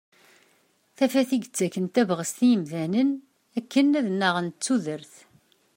[0.97, 3.09] Tafat i yettakken tabɣest i yimdanen
[3.57, 5.13] akken ad nnaɣen d tudert.